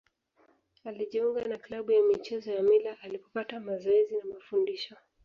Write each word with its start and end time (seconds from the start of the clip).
Alijiunga 0.83 1.43
na 1.45 1.57
klabu 1.57 1.91
ya 1.91 2.01
michezo 2.01 2.51
ya 2.51 2.63
Mila 2.63 2.97
alipopata 3.01 3.59
mazoezi 3.59 4.15
na 4.15 4.25
mafundisho. 4.33 4.95